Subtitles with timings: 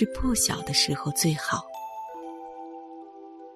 [0.00, 1.62] 是不小的时候最好，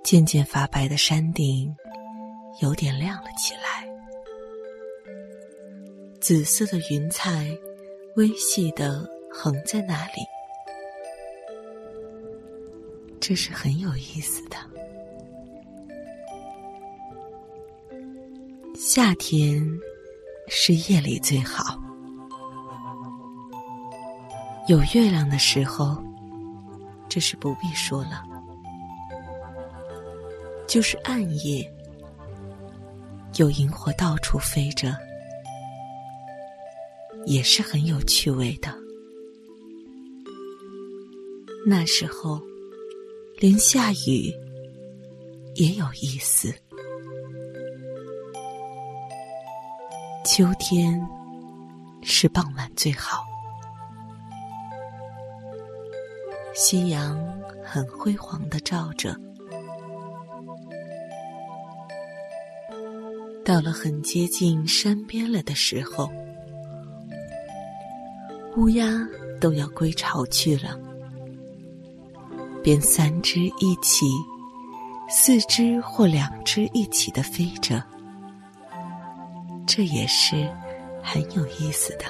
[0.02, 1.74] 渐渐发白的山顶
[2.60, 3.88] 有点亮了起来，
[6.20, 7.48] 紫色的云彩
[8.16, 10.20] 微细的横在那里，
[13.18, 14.58] 这是很有意思的。
[18.76, 19.66] 夏天
[20.48, 21.80] 是夜里最好。
[24.68, 25.96] 有月亮的时候，
[27.14, 28.24] 这是不必说了。
[30.66, 31.72] 就是暗夜，
[33.36, 34.96] 有萤火到处飞着，
[37.24, 38.76] 也是很有趣味的。
[41.64, 42.42] 那时候，
[43.38, 44.34] 连下雨
[45.54, 46.52] 也有意思。
[50.24, 51.00] 秋天
[52.02, 53.22] 是傍晚最好。
[56.56, 57.18] 夕阳
[57.64, 59.12] 很辉煌的照着，
[63.44, 66.08] 到了很接近山边了的时候，
[68.56, 68.86] 乌鸦
[69.40, 70.78] 都要归巢去了，
[72.62, 74.06] 便三只一起，
[75.10, 77.82] 四只或两只一起的飞着，
[79.66, 80.48] 这也是
[81.02, 82.04] 很有意思的，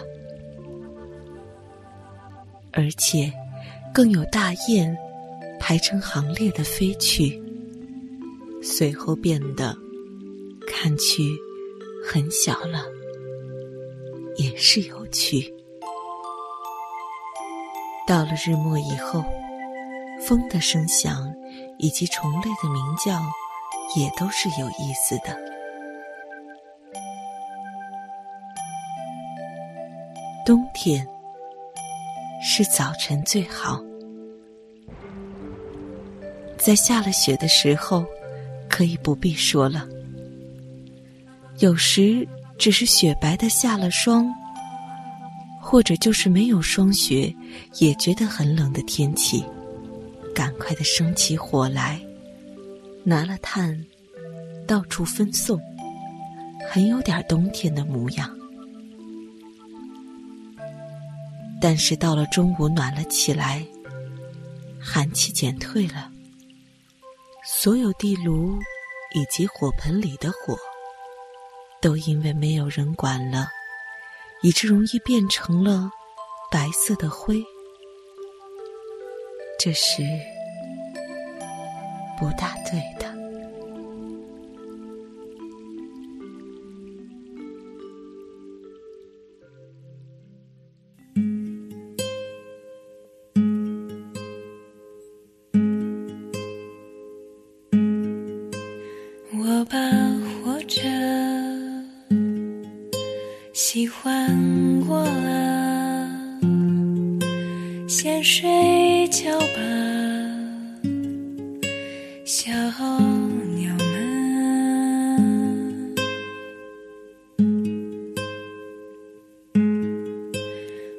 [2.72, 3.32] 而且。
[3.94, 4.98] 更有大雁
[5.60, 7.40] 排成行列的飞去，
[8.60, 9.72] 随后变得
[10.66, 11.22] 看去
[12.04, 12.84] 很小了，
[14.36, 15.48] 也是有趣。
[18.04, 19.24] 到了日暮以后，
[20.26, 21.32] 风的声响
[21.78, 23.22] 以及虫类的鸣叫
[23.96, 25.38] 也都是有意思的。
[30.44, 31.06] 冬天。
[32.46, 33.80] 是早晨最好，
[36.64, 38.06] 在下了雪的时候，
[38.70, 39.86] 可以不必说了。
[41.58, 42.26] 有时
[42.56, 44.32] 只是雪白的下了霜，
[45.60, 47.30] 或者就是没有霜雪，
[47.80, 49.44] 也觉得很冷的天气，
[50.34, 52.00] 赶快的生起火来，
[53.02, 53.78] 拿了炭，
[54.66, 55.60] 到处分送，
[56.70, 58.34] 很有点冬天的模样。
[61.60, 63.62] 但是到了中午暖了起来，
[64.80, 66.10] 寒气减退了，
[67.64, 68.58] 所有地炉
[69.14, 70.54] 以及火盆里的火，
[71.80, 73.48] 都因为没有人管了，
[74.42, 75.90] 以致容易变成了
[76.50, 77.42] 白色的灰。
[79.58, 80.02] 这是
[82.18, 82.82] 不大对
[100.62, 100.80] 的。
[103.52, 106.08] 喜欢过了，
[107.88, 109.58] 先睡觉吧，
[112.24, 112.52] 小
[113.56, 113.84] 鸟们。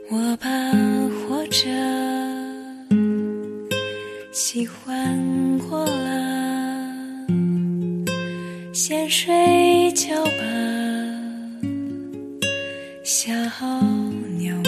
[0.10, 0.48] 我把
[1.28, 1.68] 活着
[4.32, 6.34] 喜欢过了，
[8.75, 10.31] 先睡觉吧。
[13.06, 13.31] 小
[14.38, 14.66] 鸟们，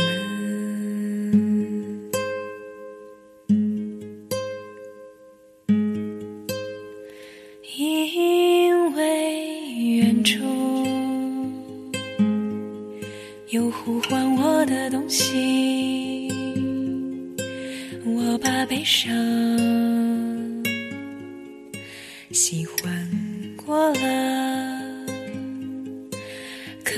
[7.78, 9.60] 因为
[9.98, 10.42] 远处
[13.50, 16.32] 有呼唤我的东西，
[18.06, 19.14] 我把悲伤
[22.32, 23.07] 喜欢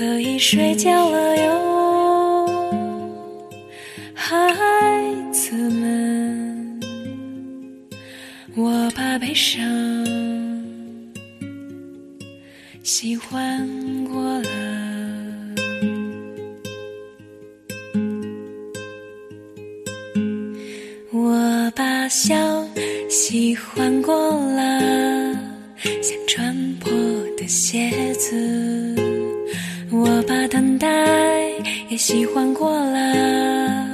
[0.00, 2.48] 可以睡觉了哟，
[4.14, 4.34] 孩
[5.30, 6.80] 子们，
[8.56, 9.62] 我把悲伤
[12.82, 13.68] 喜欢
[14.06, 14.48] 过了，
[21.12, 22.34] 我把笑
[23.10, 24.16] 喜欢过
[24.54, 24.80] 了，
[26.00, 26.90] 像穿破
[27.36, 28.96] 的鞋子。
[29.92, 30.86] 我把等待
[31.88, 33.88] 也喜欢过了，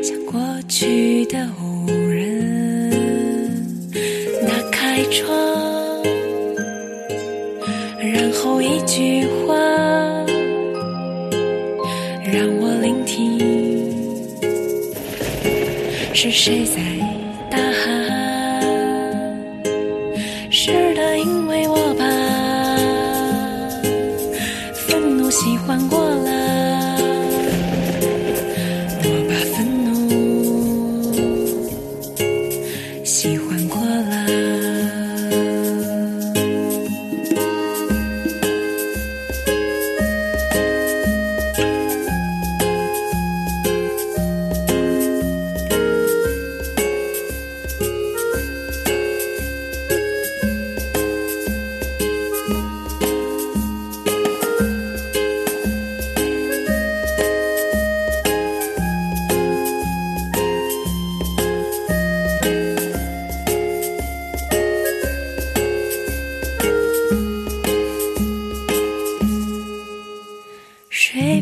[0.00, 3.50] 像过去的无人。
[4.46, 5.34] 打开窗，
[7.98, 9.56] 然后一句话，
[12.24, 13.36] 让我聆听，
[16.14, 16.80] 是谁在
[17.50, 18.08] 大喊？
[20.48, 22.19] 是的，因为我把。
[25.66, 26.39] 换过了。